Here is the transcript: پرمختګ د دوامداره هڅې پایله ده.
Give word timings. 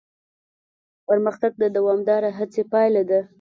پرمختګ 1.07 1.51
د 1.61 1.63
دوامداره 1.77 2.29
هڅې 2.37 2.61
پایله 2.71 3.03
ده. 3.09 3.19